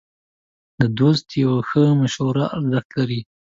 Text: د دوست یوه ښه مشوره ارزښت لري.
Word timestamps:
د 0.79 0.81
دوست 0.99 1.27
یوه 1.43 1.59
ښه 1.69 1.83
مشوره 2.01 2.45
ارزښت 2.57 2.89
لري. 2.99 3.19